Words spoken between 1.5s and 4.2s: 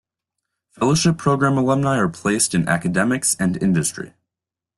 alumni are placed in academics and industry.